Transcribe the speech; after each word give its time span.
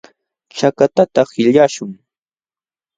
Chakatata 0.59 1.21
qillqaśhun. 1.31 1.91